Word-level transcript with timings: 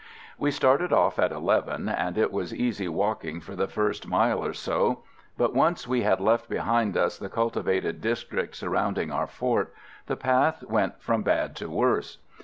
We 0.39 0.49
started 0.49 0.91
off 0.91 1.19
at 1.19 1.31
eleven, 1.31 1.87
and 1.87 2.17
it 2.17 2.31
was 2.31 2.55
easy 2.55 2.87
walking 2.87 3.39
for 3.39 3.55
the 3.55 3.67
first 3.67 4.07
mile 4.07 4.43
or 4.43 4.51
so, 4.51 5.03
but 5.37 5.53
once 5.53 5.87
we 5.87 6.01
had 6.01 6.19
left 6.19 6.49
behind 6.49 6.97
us 6.97 7.19
the 7.19 7.29
cultivated 7.29 8.01
district 8.01 8.55
surrounding 8.55 9.11
our 9.11 9.27
fort, 9.27 9.75
the 10.07 10.17
path 10.17 10.63
went 10.63 11.03
from 11.03 11.21
bad 11.21 11.55
to 11.57 11.69
worse. 11.69 12.17